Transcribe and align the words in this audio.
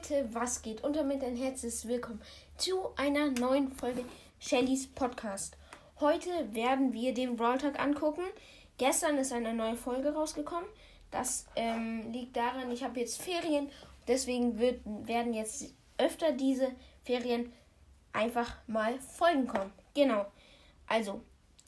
Leute, 0.00 0.28
was 0.32 0.62
geht? 0.62 0.82
Und 0.82 0.96
damit 0.96 1.22
ein 1.22 1.36
herzliches 1.36 1.86
Willkommen 1.86 2.22
zu 2.56 2.88
einer 2.96 3.30
neuen 3.32 3.70
Folge 3.70 4.02
Shellys 4.38 4.86
Podcast. 4.86 5.58
Heute 5.98 6.30
werden 6.54 6.94
wir 6.94 7.12
den 7.12 7.36
Brawl 7.36 7.58
Talk 7.58 7.78
angucken. 7.78 8.22
Gestern 8.78 9.18
ist 9.18 9.30
eine 9.30 9.52
neue 9.52 9.76
Folge 9.76 10.14
rausgekommen. 10.14 10.68
Das 11.10 11.46
ähm, 11.54 12.10
liegt 12.12 12.34
daran, 12.34 12.70
ich 12.70 12.82
habe 12.82 12.98
jetzt 12.98 13.20
Ferien. 13.20 13.68
Deswegen 14.08 14.58
wird, 14.58 14.80
werden 14.86 15.34
jetzt 15.34 15.74
öfter 15.98 16.32
diese 16.32 16.68
Ferien 17.04 17.52
einfach 18.14 18.56
mal 18.68 18.98
Folgen 19.00 19.46
kommen. 19.48 19.72
Genau. 19.94 20.24
Also, 20.86 21.20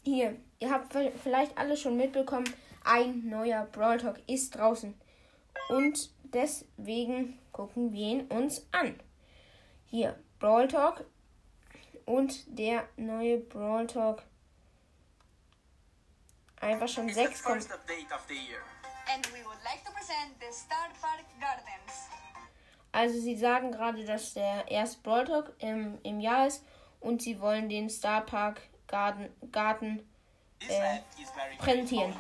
hier, 0.05 0.37
ihr 0.59 0.71
habt 0.71 0.97
vielleicht 1.23 1.59
alle 1.59 1.77
schon 1.77 1.99
mitbekommen, 1.99 2.49
ein 2.83 3.29
neuer 3.29 3.69
Brawl 3.73 3.99
Talk 3.99 4.17
ist 4.27 4.57
draußen. 4.57 4.95
Und 5.69 6.11
deswegen 6.25 7.39
gucken 7.53 7.93
wir 7.93 8.07
ihn 8.07 8.27
uns 8.29 8.67
an. 8.73 8.99
Hier, 9.85 10.19
Brawl 10.39 10.69
Talk 10.69 11.05
und 12.07 12.59
der 12.59 12.89
neue 12.97 13.39
Brawl 13.39 13.87
Talk. 13.87 14.23
Einfach 16.61 16.89
schon 16.89 17.09
sechs 17.13 17.43
kommt. 17.43 17.67
Also 22.93 23.19
sie 23.19 23.37
sagen 23.37 23.73
gerade, 23.73 24.05
dass 24.05 24.35
der 24.35 24.69
erste 24.71 25.01
Brawl 25.03 25.25
Talk 25.25 25.53
im, 25.59 25.99
im 26.03 26.21
Jahr 26.21 26.47
ist 26.47 26.65
und 27.01 27.23
sie 27.23 27.41
wollen 27.41 27.69
den 27.69 27.91
Star 27.91 28.21
Park 28.21 28.61
Garden, 28.87 29.31
Garten 29.51 30.07
äh, 30.69 30.99
präsentieren. 31.59 32.15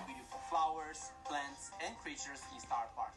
Flowers, 0.49 1.13
plants 1.25 1.71
and 1.87 1.99
creatures 2.03 2.43
in 2.53 2.61
Star 2.61 2.91
Park. 2.95 3.13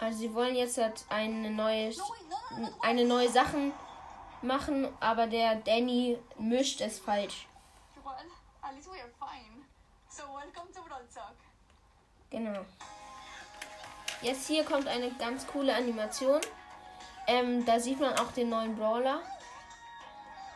Also 0.00 0.18
sie 0.18 0.34
wollen 0.34 0.56
jetzt 0.56 0.78
halt 0.78 1.04
eine 1.08 1.50
neue 1.50 1.92
eine 2.82 3.04
neue 3.04 3.28
Sachen 3.28 3.72
machen, 4.42 4.88
aber 5.00 5.26
der 5.26 5.56
Danny 5.56 6.18
mischt 6.38 6.80
es 6.80 6.98
falsch. 6.98 7.46
Genau. 12.30 12.64
Jetzt 14.20 14.46
hier 14.46 14.64
kommt 14.64 14.86
eine 14.88 15.10
ganz 15.12 15.46
coole 15.46 15.74
Animation. 15.74 16.40
Ähm, 17.26 17.64
da 17.64 17.80
sieht 17.80 18.00
man 18.00 18.18
auch 18.18 18.32
den 18.32 18.50
neuen 18.50 18.76
Brawler. 18.76 19.20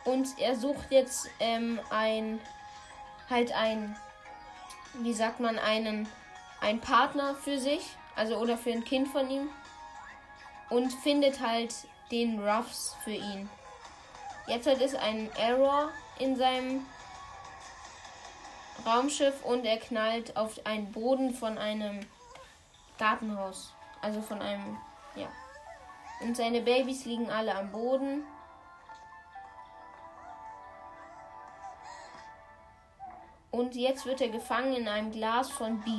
Und 0.05 0.27
er 0.39 0.55
sucht 0.55 0.91
jetzt 0.91 1.29
ähm, 1.39 1.79
ein, 1.89 2.39
halt 3.29 3.51
ein, 3.51 3.95
wie 4.95 5.13
sagt 5.13 5.39
man, 5.39 5.59
einen, 5.59 6.07
ein 6.61 6.79
Partner 6.81 7.35
für 7.35 7.57
sich, 7.57 7.95
also 8.15 8.37
oder 8.37 8.57
für 8.57 8.71
ein 8.71 8.83
Kind 8.83 9.07
von 9.07 9.29
ihm. 9.29 9.49
Und 10.69 10.91
findet 10.91 11.39
halt 11.39 11.73
den 12.11 12.39
Ruffs 12.39 12.95
für 13.03 13.11
ihn. 13.11 13.49
Jetzt 14.47 14.67
hat 14.67 14.81
es 14.81 14.95
einen 14.95 15.31
Error 15.33 15.89
in 16.19 16.35
seinem 16.35 16.85
Raumschiff 18.85 19.43
und 19.43 19.65
er 19.65 19.77
knallt 19.77 20.35
auf 20.37 20.65
einen 20.65 20.91
Boden 20.91 21.33
von 21.33 21.57
einem 21.57 22.05
Gartenhaus. 22.97 23.73
Also 24.01 24.21
von 24.21 24.41
einem, 24.41 24.77
ja. 25.15 25.27
Und 26.21 26.35
seine 26.35 26.61
Babys 26.61 27.05
liegen 27.05 27.29
alle 27.29 27.55
am 27.55 27.71
Boden. 27.71 28.23
Und 33.51 33.75
jetzt 33.75 34.05
wird 34.05 34.21
er 34.21 34.29
gefangen 34.29 34.73
in 34.73 34.87
einem 34.87 35.11
Glas 35.11 35.49
von 35.49 35.79
B. 35.81 35.91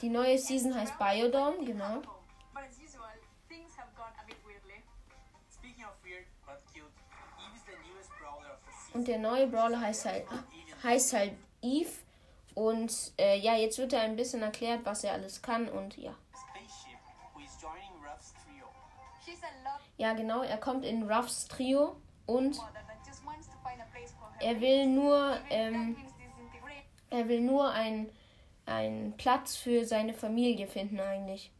Die 0.00 0.08
neue 0.08 0.38
Season 0.38 0.74
heißt 0.74 0.98
Biodome, 0.98 1.64
genau. 1.64 2.02
Und 8.92 9.08
der 9.08 9.18
neue 9.18 9.46
Brawler 9.48 9.80
heißt 9.80 10.04
halt, 10.06 10.24
heißt 10.82 11.12
halt 11.14 11.32
Eve. 11.62 11.90
Und 12.54 13.12
äh, 13.18 13.38
ja, 13.38 13.56
jetzt 13.56 13.78
wird 13.78 13.92
er 13.92 14.02
ein 14.02 14.14
bisschen 14.14 14.42
erklärt, 14.42 14.84
was 14.84 15.02
er 15.02 15.14
alles 15.14 15.42
kann 15.42 15.68
und 15.68 15.96
ja. 15.96 16.14
Ja, 19.96 20.12
genau, 20.12 20.42
er 20.42 20.58
kommt 20.58 20.84
in 20.84 21.10
Ruffs 21.10 21.48
Trio 21.48 21.96
und 22.26 22.60
er 24.40 24.60
will 24.60 24.86
nur, 24.86 25.38
ähm, 25.50 25.96
er 27.10 27.28
will 27.28 27.40
nur 27.40 27.70
einen, 27.70 28.10
einen 28.66 29.16
Platz 29.16 29.56
für 29.56 29.84
seine 29.84 30.14
Familie 30.14 30.66
finden 30.66 31.00
eigentlich. 31.00 31.50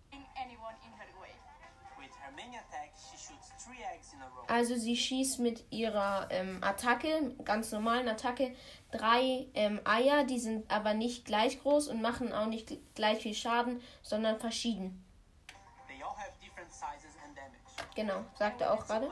Also 4.47 4.77
sie 4.77 4.97
schießt 4.97 5.41
mit 5.41 5.65
ihrer 5.71 6.29
ähm, 6.31 6.63
Attacke, 6.63 7.35
ganz 7.45 7.73
normalen 7.73 8.09
Attacke, 8.09 8.55
drei 8.91 9.47
ähm, 9.55 9.81
Eier, 9.85 10.25
die 10.25 10.39
sind 10.39 10.71
aber 10.71 10.95
nicht 10.95 11.25
gleich 11.25 11.61
groß 11.63 11.89
und 11.89 12.03
machen 12.03 12.33
auch 12.33 12.47
nicht 12.47 12.77
gleich 12.95 13.23
viel 13.23 13.35
Schaden, 13.35 13.81
sondern 14.03 14.39
verschieden. 14.39 15.05
Genau, 17.95 18.25
sagt 18.35 18.61
er 18.61 18.73
auch 18.73 18.87
gerade. 18.87 19.11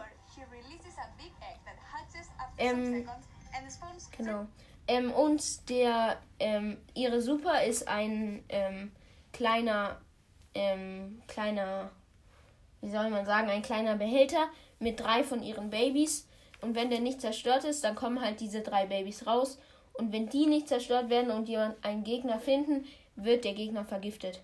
Ähm, 2.58 3.08
genau. 4.16 4.46
Ähm, 4.88 5.12
und 5.12 5.68
der, 5.68 6.20
ähm, 6.38 6.78
ihre 6.94 7.20
Super 7.20 7.64
ist 7.64 7.88
ein 7.88 8.44
ähm, 8.48 8.92
kleiner, 9.32 10.00
ähm, 10.54 11.22
kleiner, 11.28 11.90
wie 12.80 12.90
soll 12.90 13.10
man 13.10 13.24
sagen, 13.24 13.48
ein 13.48 13.62
kleiner 13.62 13.96
Behälter 13.96 14.48
mit 14.78 15.00
drei 15.00 15.24
von 15.24 15.42
ihren 15.42 15.70
Babys. 15.70 16.28
Und 16.60 16.74
wenn 16.74 16.90
der 16.90 17.00
nicht 17.00 17.20
zerstört 17.20 17.64
ist, 17.64 17.84
dann 17.84 17.94
kommen 17.94 18.20
halt 18.20 18.40
diese 18.40 18.62
drei 18.62 18.86
Babys 18.86 19.26
raus. 19.26 19.58
Und 19.94 20.12
wenn 20.12 20.28
die 20.28 20.46
nicht 20.46 20.68
zerstört 20.68 21.10
werden 21.10 21.30
und 21.30 21.48
jemand 21.48 21.84
einen 21.84 22.04
Gegner 22.04 22.38
finden, 22.38 22.86
wird 23.14 23.44
der 23.44 23.54
Gegner 23.54 23.84
vergiftet. 23.84 24.42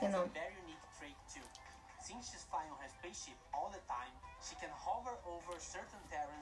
Genau. 0.00 0.24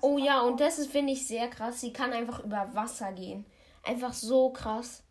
Oh 0.02 0.18
ja, 0.18 0.40
und 0.40 0.60
das 0.60 0.78
ist, 0.78 0.90
finde 0.90 1.12
ich, 1.12 1.26
sehr 1.26 1.48
krass. 1.48 1.80
Sie 1.80 1.92
kann 1.92 2.12
einfach 2.12 2.40
über 2.40 2.72
Wasser 2.74 3.12
gehen. 3.12 3.44
Einfach 3.82 4.12
so 4.12 4.50
krass. 4.50 5.02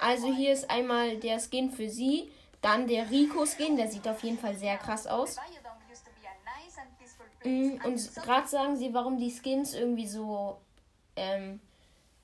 Also, 0.00 0.26
also 0.26 0.36
hier 0.36 0.52
ist 0.52 0.70
einmal 0.70 1.16
der 1.18 1.40
Skin 1.40 1.70
für 1.70 1.88
sie, 1.88 2.32
dann 2.60 2.86
der 2.86 3.10
Rico 3.10 3.44
Skin, 3.46 3.76
der 3.76 3.88
sieht 3.88 4.06
auf 4.06 4.22
jeden 4.22 4.38
Fall 4.38 4.56
sehr 4.56 4.76
krass 4.78 5.06
aus. 5.06 5.36
Mm, 7.44 7.78
und 7.84 8.14
gerade 8.14 8.46
sagen 8.48 8.76
sie, 8.76 8.94
warum 8.94 9.18
die 9.18 9.30
Skins 9.30 9.74
irgendwie 9.74 10.06
so 10.06 10.60
ähm, 11.16 11.60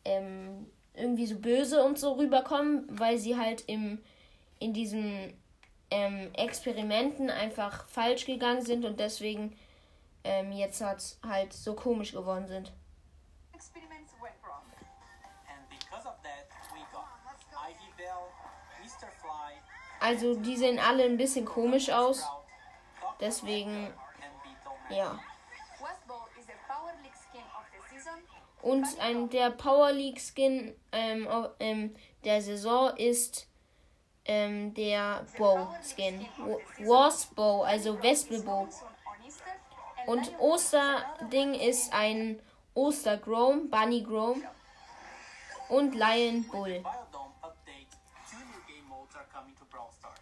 ähm, 0.04 0.70
irgendwie 0.94 1.26
so 1.26 1.38
böse 1.38 1.84
und 1.84 1.98
so 1.98 2.12
rüberkommen, 2.12 2.86
weil 2.90 3.18
sie 3.18 3.36
halt 3.36 3.62
im 3.66 4.00
in 4.60 4.72
diesen 4.72 5.40
ähm, 5.90 6.30
Experimenten 6.34 7.30
einfach 7.30 7.88
falsch 7.88 8.26
gegangen 8.26 8.62
sind 8.62 8.84
und 8.84 8.98
deswegen 8.98 9.56
ähm, 10.24 10.52
jetzt 10.52 10.80
halt, 10.80 11.16
halt 11.22 11.52
so 11.52 11.74
komisch 11.74 12.12
geworden 12.12 12.46
sind. 12.46 12.72
Also 20.00 20.34
die 20.36 20.56
sehen 20.56 20.78
alle 20.78 21.04
ein 21.04 21.16
bisschen 21.16 21.44
komisch 21.44 21.90
aus. 21.90 22.26
Deswegen 23.20 23.92
ja. 24.90 25.18
Und 28.68 28.86
ein, 29.00 29.30
der 29.30 29.48
Power 29.50 29.92
League 29.92 30.20
Skin 30.20 30.74
ähm, 30.92 31.26
ähm, 31.58 31.94
der 32.22 32.42
Saison 32.42 32.94
ist 32.98 33.48
ähm, 34.26 34.74
der 34.74 35.24
Bow 35.38 35.68
Skin. 35.82 36.28
Wasp 36.80 37.34
Bow, 37.34 37.62
also 37.62 38.02
Wespelbow. 38.02 38.68
Und 40.06 40.38
Osterding 40.38 41.54
ist 41.54 41.90
ein 41.94 42.42
Ostergrom, 42.74 43.70
Bunny 43.70 44.02
Grom 44.02 44.42
und 45.70 45.94
Lion 45.94 46.46
Bull. 46.48 46.84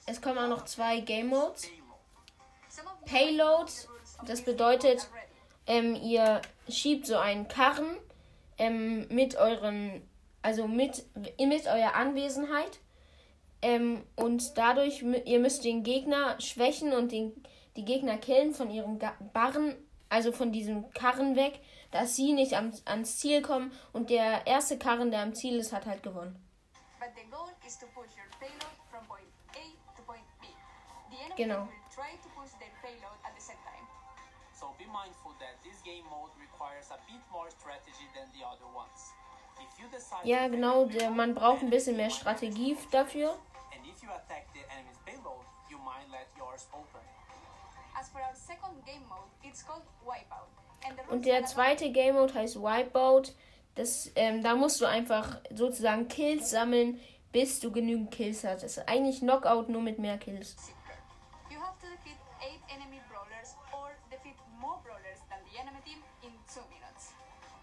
Es 0.06 0.22
kommen 0.22 0.38
auch 0.38 0.48
noch 0.48 0.64
zwei 0.66 1.00
Game 1.00 1.30
Modes. 1.30 1.68
Payload 3.06 3.72
das 4.24 4.42
bedeutet, 4.42 5.08
ähm, 5.66 5.96
ihr 5.96 6.40
schiebt 6.68 7.06
so 7.06 7.16
einen 7.16 7.48
Karren 7.48 7.96
ähm, 8.58 9.06
mit 9.08 9.36
euren, 9.36 10.02
also 10.42 10.66
mit, 10.66 11.04
mit 11.38 11.66
eurer 11.66 11.94
Anwesenheit. 11.94 12.80
Ähm, 13.62 14.04
und 14.16 14.56
dadurch, 14.56 15.02
ihr 15.02 15.40
müsst 15.40 15.64
den 15.64 15.82
Gegner 15.82 16.40
schwächen 16.40 16.92
und 16.92 17.12
den, 17.12 17.32
die 17.76 17.84
Gegner 17.84 18.18
killen 18.18 18.52
von 18.54 18.70
ihrem 18.70 18.98
Barren, 19.32 19.74
also 20.08 20.32
von 20.32 20.52
diesem 20.52 20.90
Karren 20.92 21.36
weg, 21.36 21.60
dass 21.90 22.16
sie 22.16 22.32
nicht 22.32 22.54
am, 22.54 22.72
ans 22.84 23.18
Ziel 23.18 23.42
kommen 23.42 23.72
und 23.92 24.10
der 24.10 24.46
erste 24.46 24.78
Karren, 24.78 25.10
der 25.10 25.20
am 25.20 25.34
Ziel 25.34 25.58
ist, 25.58 25.72
hat 25.72 25.86
halt 25.86 26.02
gewonnen. 26.02 26.36
Genau. 31.36 31.68
So 34.56 34.72
be 34.78 34.86
mindful 34.88 35.36
that 35.38 35.60
this 35.62 35.82
game 35.84 36.08
mode 36.08 36.32
requires 36.40 36.88
a 36.88 36.96
bit 37.04 37.20
more 37.30 37.50
strategy 37.50 38.08
than 38.16 38.24
the 38.25 38.25
other 38.25 38.25
ones. 38.25 38.25
Ja, 40.24 40.48
genau, 40.48 40.86
der, 40.86 41.10
man 41.10 41.34
braucht 41.34 41.62
ein 41.62 41.70
bisschen 41.70 41.96
mehr 41.96 42.10
Strategie 42.10 42.76
dafür. 42.90 43.36
Und 51.08 51.24
der 51.24 51.44
zweite 51.44 51.90
Game 51.90 52.14
Mode 52.14 52.34
heißt 52.34 52.56
Wipeout. 52.56 53.32
Das, 53.74 54.10
ähm, 54.14 54.42
da 54.42 54.54
musst 54.54 54.80
du 54.80 54.86
einfach 54.86 55.40
sozusagen 55.50 56.08
Kills 56.08 56.50
sammeln, 56.50 57.00
bis 57.32 57.60
du 57.60 57.70
genügend 57.70 58.10
Kills 58.10 58.44
hast. 58.44 58.62
Das 58.62 58.78
ist 58.78 58.88
eigentlich 58.88 59.20
Knockout 59.20 59.68
nur 59.68 59.82
mit 59.82 59.98
mehr 59.98 60.16
Kills. 60.18 60.56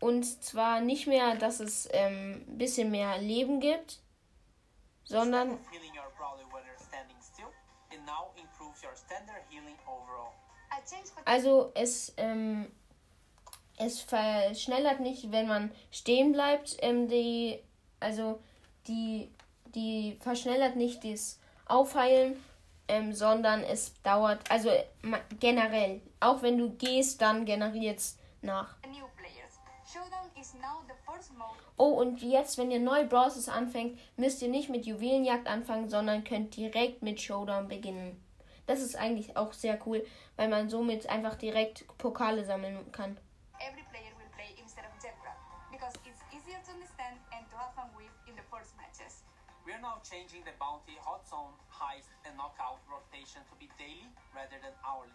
Und 0.00 0.24
zwar 0.44 0.80
nicht 0.80 1.06
mehr, 1.06 1.36
dass 1.36 1.60
es 1.60 1.88
ein 1.90 2.44
ähm, 2.48 2.58
bisschen 2.58 2.90
mehr 2.90 3.18
Leben 3.18 3.60
gibt, 3.60 4.00
sondern 5.04 5.58
also 11.24 11.72
es, 11.74 12.12
ähm, 12.16 12.70
es 13.78 14.00
verschnellert 14.00 15.00
nicht, 15.00 15.30
wenn 15.32 15.48
man 15.48 15.70
stehen 15.90 16.32
bleibt, 16.32 16.76
ähm, 16.80 17.08
die, 17.08 17.58
also 18.00 18.40
die, 18.86 19.30
die 19.74 20.18
verschnellert 20.20 20.76
nicht 20.76 21.04
das 21.04 21.38
Aufheilen, 21.66 22.42
ähm, 22.88 23.12
sondern 23.12 23.62
es 23.64 24.00
dauert, 24.02 24.48
also 24.50 24.70
generell, 25.40 26.00
auch 26.20 26.42
wenn 26.42 26.58
du 26.58 26.70
gehst, 26.70 27.20
dann 27.20 27.44
generiert 27.44 27.98
es 27.98 28.18
nach. 28.42 28.76
Oh, 31.76 31.92
und 31.92 32.22
jetzt, 32.22 32.58
wenn 32.58 32.70
ihr 32.70 32.80
neu 32.80 33.06
Browsers 33.06 33.48
anfängt, 33.48 33.98
müsst 34.16 34.40
ihr 34.42 34.48
nicht 34.48 34.68
mit 34.68 34.86
Juwelenjagd 34.86 35.46
anfangen, 35.46 35.88
sondern 35.88 36.24
könnt 36.24 36.56
direkt 36.56 37.02
mit 37.02 37.20
Showdown 37.20 37.68
beginnen. 37.68 38.22
Das 38.66 38.80
ist 38.80 38.96
eigentlich 38.96 39.36
auch 39.36 39.52
sehr 39.52 39.78
cool, 39.86 40.04
weil 40.36 40.48
man 40.48 40.68
somit 40.68 41.08
einfach 41.08 41.36
direkt 41.36 41.86
Pokale 41.98 42.44
sammeln 42.44 42.90
kann. 42.92 43.16
Every 43.60 43.84
player 43.92 44.10
will 44.18 44.28
play 44.34 44.50
instead 44.60 44.84
of 44.84 44.92
Zebra, 44.98 45.36
because 45.70 45.94
it's 46.04 46.20
easier 46.34 46.58
to 46.66 46.72
understand 46.72 47.16
and 47.30 47.46
to 47.50 47.56
have 47.56 47.72
fun 47.74 47.88
with 47.96 48.10
in 48.26 48.34
the 48.34 48.42
first 48.50 48.74
matches. 48.76 49.22
We 49.64 49.72
are 49.72 49.82
now 49.82 49.98
changing 50.02 50.42
the 50.44 50.54
bounty, 50.58 50.98
hot 50.98 51.26
zone, 51.26 51.54
heist 51.70 52.10
and 52.26 52.36
knockout 52.36 52.82
rotation 52.90 53.42
to 53.46 53.54
be 53.58 53.70
daily 53.78 54.10
rather 54.34 54.58
than 54.62 54.74
hourly. 54.82 55.14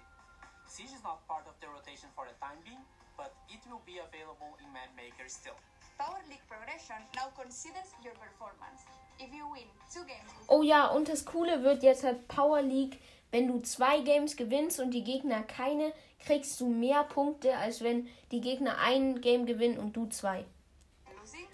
Siege 0.68 0.95
is 0.95 1.04
not 1.04 1.28
part 1.28 1.48
of 1.48 1.56
the 1.60 1.68
rotation 1.68 2.07
for 2.16 2.24
the 2.24 2.36
time 2.39 2.63
being, 2.63 2.83
but 3.21 3.31
it 3.47 3.62
will 3.69 3.83
be 3.85 4.00
available 4.00 4.57
in 4.62 4.68
Map 4.73 4.89
Maker 4.97 5.29
still. 5.29 5.57
Power 6.00 6.21
League 6.29 6.45
Progression 6.50 6.97
now 7.15 7.29
considers 7.38 7.94
your 8.03 8.15
performance. 8.18 8.81
If 9.19 9.29
you 9.31 9.45
win 9.53 9.69
two 9.94 10.03
games 10.06 10.31
Oh 10.47 10.63
ja, 10.63 10.88
und 10.88 11.07
das 11.07 11.25
Coole 11.25 11.62
wird 11.63 11.83
jetzt 11.83 12.03
halt 12.03 12.27
Power 12.27 12.63
League, 12.63 13.00
wenn 13.29 13.47
du 13.47 13.59
zwei 13.59 14.00
Games 14.00 14.35
gewinnst 14.35 14.79
und 14.79 14.91
die 14.91 15.03
Gegner 15.03 15.44
keine, 15.44 15.94
kriegst 16.25 16.59
du 16.59 16.68
mehr 16.68 17.03
Punkte, 17.03 17.56
als 17.56 17.81
wenn 17.81 18.07
die 18.31 18.41
Gegner 18.41 18.79
ein 18.79 19.21
Game 19.21 19.45
gewinnen 19.45 19.77
und 19.77 19.95
du 19.95 20.07
zwei. 20.07 20.45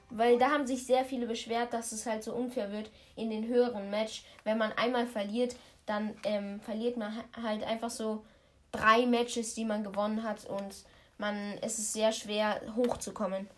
Weil 0.10 0.38
da 0.38 0.52
haben 0.52 0.66
sich 0.66 0.86
sehr 0.86 1.04
viele 1.04 1.28
beschwert, 1.28 1.74
dass 1.74 1.92
es 1.92 2.06
halt 2.06 2.24
so 2.24 2.34
unfair 2.34 2.72
wird 2.72 2.90
in 3.18 3.30
den 3.30 3.46
höheren 3.46 3.90
Match. 3.90 4.24
Wenn 4.46 4.58
man 4.58 4.72
einmal 4.72 5.06
verliert, 5.06 5.58
dann 5.86 6.16
ähm, 6.24 6.62
verliert 6.62 6.96
man 6.96 7.14
halt 7.44 7.64
einfach 7.64 7.90
so 7.90 8.24
drei 8.72 9.06
Matches, 9.06 9.54
die 9.54 9.66
man 9.66 9.84
gewonnen 9.84 10.24
hat 10.24 10.46
und 10.46 10.74
man 11.18 11.58
es 11.62 11.80
ist 11.80 11.94
sehr 11.94 12.12
schwer 12.12 12.62
hochzukommen. 12.76 13.50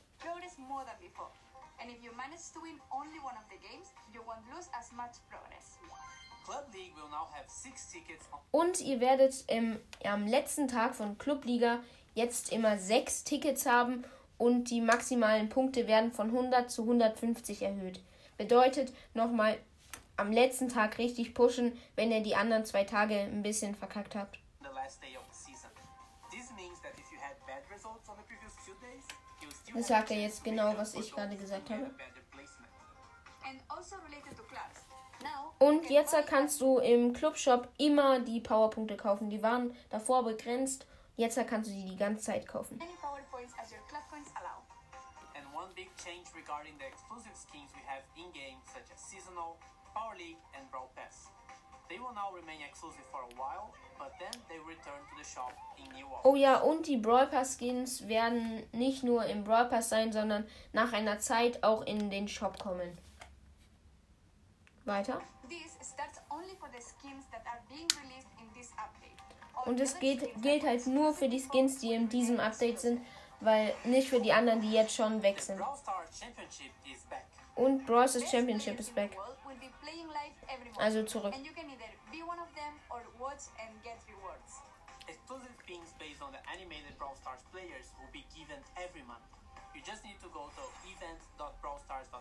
Und 8.52 8.82
ihr 8.82 9.00
werdet 9.00 9.44
im, 9.48 9.80
am 10.04 10.28
letzten 10.28 10.68
Tag 10.68 10.96
von 10.96 11.18
Clubliga 11.18 11.80
jetzt 12.16 12.52
immer 12.52 12.78
sechs 12.78 13.24
Tickets 13.24 13.66
haben 13.66 14.04
und 14.38 14.70
die 14.70 14.82
maximalen 14.82 15.50
Punkte 15.50 15.88
werden 15.88 16.12
von 16.12 16.28
100 16.28 16.72
zu 16.72 16.84
150 16.84 17.62
erhöht. 17.62 18.02
Bedeutet 18.38 18.94
nochmal 19.14 19.58
am 20.18 20.32
letzten 20.32 20.70
Tag 20.70 20.98
richtig 20.98 21.34
pushen, 21.34 21.78
wenn 21.96 22.12
ihr 22.12 22.22
die 22.22 22.36
anderen 22.36 22.66
zwei 22.66 22.84
Tage 22.84 23.16
ein 23.16 23.44
bisschen 23.44 23.76
verkackt 23.76 24.16
habt. 24.16 24.40
Das 29.74 29.88
sagt 29.88 30.12
er 30.12 30.18
jetzt 30.18 30.44
genau, 30.44 30.76
was 30.78 30.94
ich 30.96 31.12
gerade 31.12 31.36
gesagt 31.36 31.70
habe. 31.70 31.92
Und 35.60 35.90
jetzt 35.90 36.16
kannst 36.28 36.62
du 36.62 36.80
im 36.80 37.14
Clubshop 37.14 37.68
immer 37.78 38.20
die 38.20 38.40
Powerpunkte 38.40 38.96
kaufen. 38.96 39.30
Die 39.30 39.44
waren 39.44 39.76
davor 39.90 40.24
begrenzt. 40.24 40.88
Jetzt 41.18 41.36
kannst 41.48 41.70
du 41.70 41.74
sie 41.74 41.86
die 41.86 41.98
ganze 41.98 42.24
Zeit 42.24 42.48
kaufen. 42.48 42.80
change 46.00 46.32
regarding 46.34 46.72
the 46.80 46.88
exclusive 46.88 47.36
skins 47.36 47.72
we 47.76 47.84
have 47.84 48.04
in-game, 48.16 48.56
such 48.72 48.88
as 48.94 49.04
Seasonal, 49.04 49.60
Power 49.94 50.16
League, 50.16 50.40
and 50.56 50.64
Brawl 50.72 50.90
Pass. 50.96 51.28
Oh 56.24 56.36
ja, 56.36 56.58
und 56.58 56.88
die 56.88 56.98
Brawl 56.98 57.28
Pass 57.28 57.58
Skins 57.58 58.08
werden 58.08 58.64
nicht 58.74 59.04
nur 59.04 59.26
im 59.26 59.44
Brawl 59.44 59.66
Pass 59.66 59.90
sein, 59.90 60.12
sondern 60.12 60.46
nach 60.74 60.92
einer 60.92 61.20
Zeit 61.20 61.64
auch 61.64 61.82
in 61.84 62.10
den 62.10 62.28
Shop 62.28 62.60
kommen. 62.60 62.98
Weiter. 64.86 65.22
Und 69.66 69.80
es 69.80 70.00
geht, 70.00 70.42
gilt 70.42 70.64
halt 70.64 70.88
nur 70.88 71.14
für 71.14 71.30
die 71.30 71.40
Skins, 71.40 71.80
die 71.80 71.94
in 71.94 72.10
diesem 72.10 72.40
Update 72.40 72.80
sind, 72.80 73.06
weil 73.40 73.74
nicht 73.84 74.10
für 74.10 74.20
die 74.20 74.34
anderen, 74.34 74.62
die 74.62 74.72
jetzt 74.72 74.96
schon 74.96 75.22
weg 75.22 75.40
sind. 75.40 75.60
Und 77.56 77.86
Brawl 77.86 78.08
Stars 78.08 78.30
Championship 78.32 78.80
ist 78.80 78.96
back. 78.96 79.18
Also 80.78 81.04
zurück. 81.04 81.34
Exclusive 85.10 85.58
things 85.66 85.90
based 85.98 86.22
on 86.22 86.32
the 86.32 86.42
animated 86.54 86.94
Brawl 86.98 87.18
Stars 87.18 87.42
players 87.52 87.90
will 87.98 88.14
be 88.14 88.24
given 88.38 88.62
every 88.78 89.04
month. 89.04 89.26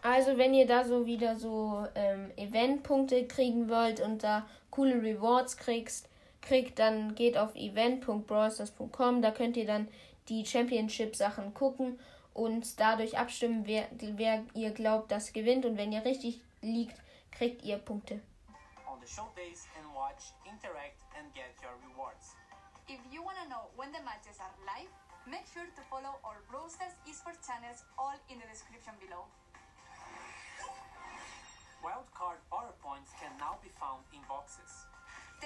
Also 0.03 0.39
wenn 0.39 0.55
ihr 0.55 0.67
da 0.67 0.85
so 0.85 1.07
wieder 1.07 1.37
so 1.37 1.87
ähm, 1.95 2.31
Eventpunkte 2.37 3.27
kriegen 3.27 3.69
wollt 3.69 4.01
und 4.01 4.23
da 4.23 4.47
coole 4.71 5.03
Rewards 5.03 5.57
kriegst, 5.57 6.09
kriegt, 6.41 6.79
dann 6.79 7.15
geht 7.15 7.37
auf 7.37 7.55
event.brawlstars.com. 7.55 9.23
Da 9.23 9.31
könnt 9.33 9.57
ihr 9.57 9.67
dann 9.67 9.89
die 10.29 10.47
Championship-Sachen 10.47 11.55
gucken 11.55 11.99
und 12.33 12.79
dadurch 12.79 13.19
abstimmen, 13.19 13.67
wer, 13.67 13.89
wer 13.91 14.45
ihr 14.55 14.71
glaubt, 14.71 15.11
das 15.11 15.33
gewinnt. 15.33 15.67
Und 15.67 15.77
wenn 15.77 15.93
ihr 15.93 16.05
richtig 16.05 16.41
liegt, 16.63 16.97
kriegt 17.33 17.63
ihr 17.65 17.79
Punkte. 17.79 18.21
On 18.91 19.01
the 19.01 19.07
show 19.07 19.29
days 19.35 19.67
and 19.77 19.95
watch, 19.95 20.33
interact 20.45 21.03
and 21.19 21.35
get 21.35 21.55
your 21.63 21.75
rewards. 21.91 22.38
If 22.89 23.01
you 23.13 23.23
want 23.23 23.37
to 23.43 23.49
know 23.49 23.69
when 23.77 23.93
the 23.93 24.03
matches 24.05 24.41
are 24.41 24.55
live, 24.65 24.89
Make 25.31 25.45
sure 25.53 25.65
to 25.65 25.83
follow 25.91 26.17
our 26.25 26.41
Brawl 26.51 26.71
Stars 26.71 26.93
esports 27.05 27.47
channels 27.47 27.85
all 27.99 28.15
in 28.31 28.39
the 28.39 28.47
description 28.51 28.95
below. 28.99 29.25
Wildcard 31.85 32.41
PowerPoints 32.51 33.13
can 33.21 33.37
now 33.39 33.59
be 33.63 33.69
found 33.79 34.05
in 34.15 34.21
boxes. 34.27 34.87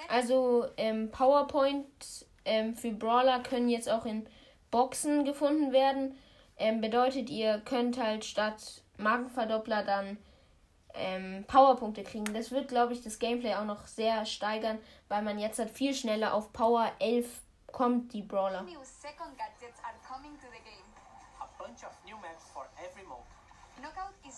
Also 0.08 0.68
ähm, 0.76 1.10
PowerPoint 1.10 2.24
ähm, 2.44 2.76
für 2.76 2.92
Brawler 2.92 3.42
können 3.42 3.68
jetzt 3.68 3.90
auch 3.90 4.06
in 4.06 4.28
Boxen 4.70 5.24
gefunden 5.24 5.72
werden. 5.72 6.16
Ähm, 6.58 6.80
bedeutet, 6.80 7.28
ihr 7.28 7.60
könnt 7.64 7.98
halt 7.98 8.24
statt 8.24 8.82
Markenverdoppler 8.98 9.82
dann 9.82 10.16
ähm, 10.94 11.44
Powerpunkte 11.46 12.02
kriegen. 12.02 12.32
Das 12.34 12.50
wird, 12.50 12.68
glaube 12.68 12.92
ich, 12.92 13.02
das 13.02 13.18
Gameplay 13.18 13.54
auch 13.54 13.64
noch 13.64 13.86
sehr 13.86 14.24
steigern, 14.26 14.78
weil 15.08 15.22
man 15.22 15.38
jetzt 15.38 15.58
halt 15.58 15.70
viel 15.70 15.94
schneller 15.94 16.34
auf 16.34 16.52
Power 16.52 16.90
11 16.98 17.26
kommt, 17.70 18.12
die 18.12 18.22
Brawler. 18.22 18.64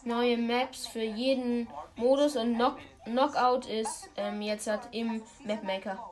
Neue 0.05 0.39
Maps 0.39 0.87
für 0.87 1.03
jeden 1.03 1.69
Modus 1.97 2.37
und 2.37 2.55
Knock 2.55 2.79
Knockout 3.05 3.67
ist 3.67 4.09
ähm, 4.17 4.41
jetzt 4.41 4.67
halt 4.67 4.89
im 4.93 5.23
Mapmaker. 5.45 6.11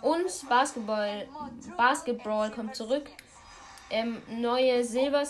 Und 0.00 0.48
Basketball, 0.48 1.28
Basketball 1.76 2.50
kommt 2.50 2.74
zurück. 2.74 3.10
Ähm, 3.90 4.22
neue 4.28 4.84
Silver 4.84 5.24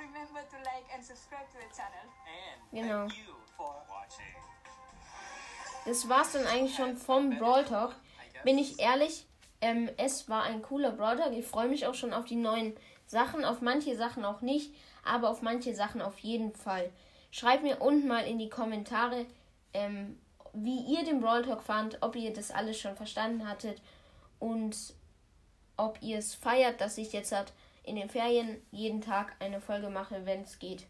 Remember 0.00 0.40
to 0.50 0.56
like 0.64 0.86
and 0.94 1.04
subscribe 1.04 1.46
to 1.52 1.58
the 1.58 1.76
channel. 1.76 2.04
And 2.26 2.82
Genau. 2.82 3.06
thank 3.08 3.18
you 3.26 3.34
for 3.56 3.74
watching. 3.88 4.34
Das 5.84 6.08
war's 6.08 6.32
dann 6.32 6.46
eigentlich 6.46 6.74
schon 6.76 6.96
vom 6.96 7.38
Brawl 7.38 7.64
Talk. 7.64 7.94
Bin 8.44 8.58
ich 8.58 8.78
ehrlich, 8.80 9.26
ähm, 9.60 9.90
es 9.98 10.28
war 10.28 10.44
ein 10.44 10.62
cooler 10.62 10.92
Brawl 10.92 11.16
Talk. 11.16 11.32
Ich 11.32 11.46
freue 11.46 11.68
mich 11.68 11.86
auch 11.86 11.94
schon 11.94 12.12
auf 12.14 12.24
die 12.24 12.36
neuen 12.36 12.74
Sachen. 13.06 13.44
Auf 13.44 13.60
manche 13.60 13.96
Sachen 13.96 14.24
auch 14.24 14.40
nicht, 14.40 14.74
aber 15.04 15.28
auf 15.30 15.42
manche 15.42 15.74
Sachen 15.74 16.00
auf 16.00 16.18
jeden 16.20 16.54
Fall. 16.54 16.90
Schreibt 17.30 17.62
mir 17.62 17.80
unten 17.80 18.08
mal 18.08 18.26
in 18.26 18.38
die 18.38 18.48
Kommentare, 18.48 19.26
ähm, 19.74 20.18
wie 20.52 20.80
ihr 20.94 21.04
den 21.04 21.20
Brawl 21.20 21.44
Talk 21.44 21.62
fand, 21.62 21.98
ob 22.00 22.16
ihr 22.16 22.32
das 22.32 22.50
alles 22.50 22.78
schon 22.78 22.96
verstanden 22.96 23.46
hattet 23.48 23.80
und 24.38 24.76
ob 25.76 26.00
ihr 26.02 26.18
es 26.18 26.34
feiert, 26.34 26.80
dass 26.80 26.98
ich 26.98 27.12
jetzt 27.12 27.32
halt 27.32 27.52
in 27.84 27.96
den 27.96 28.10
Ferien 28.10 28.60
jeden 28.70 29.00
Tag 29.00 29.34
eine 29.40 29.60
Folge 29.60 29.88
mache, 29.88 30.26
wenn 30.26 30.42
es 30.42 30.58
geht. 30.58 30.86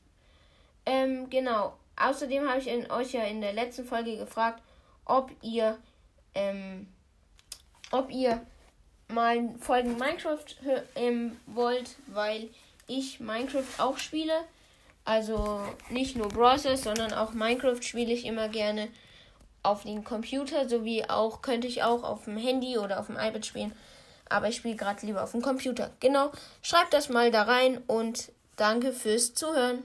Ähm, 0.87 1.31
genau. 1.31 1.75
Außerdem 1.97 2.49
habe 2.49 2.61
ich 2.61 2.69
in, 2.69 2.91
euch 2.91 3.13
ja 3.13 3.25
in 3.25 3.41
der 3.41 3.53
letzten 3.53 3.85
Folge 3.85 4.17
gefragt, 4.17 4.63
ob 5.05 5.31
ihr, 5.43 5.79
ähm, 6.35 6.89
ob 7.91 8.11
ihr 8.11 8.41
mal 9.09 9.55
Folgen 9.61 9.99
Minecraft 9.99 10.45
ähm, 10.95 11.37
wollt, 11.47 11.97
weil 12.07 12.49
ich 12.87 13.21
Minecraft 13.21 13.79
auch 13.79 13.99
spiele. 13.99 14.33
Also 15.05 15.61
nicht 15.89 16.17
nur 16.17 16.29
Browsers, 16.29 16.85
sondern 16.85 17.13
auch 17.13 17.33
Minecraft 17.33 17.83
spiele 17.83 18.13
ich 18.13 18.25
immer 18.25 18.49
gerne 18.49 18.89
auf 19.63 19.83
den 19.83 20.05
Computer, 20.05 20.69
sowie 20.69 21.05
auch 21.05 21.43
könnte 21.43 21.67
ich 21.67 21.83
auch 21.83 22.03
auf 22.03 22.25
dem 22.25 22.37
Handy 22.37 22.79
oder 22.79 23.01
auf 23.01 23.07
dem 23.07 23.17
iPad 23.17 23.45
spielen. 23.45 23.73
Aber 24.31 24.49
ich 24.49 24.57
spiele 24.57 24.77
gerade 24.77 25.05
lieber 25.05 25.23
auf 25.23 25.33
dem 25.33 25.43
Computer. 25.43 25.91
Genau. 26.01 26.33
Schreibt 26.63 26.95
das 26.95 27.11
mal 27.11 27.31
da 27.31 27.43
rein 27.43 27.79
und 27.87 28.33
danke 28.57 28.95
fürs 28.95 29.35
Zuhören. 29.35 29.85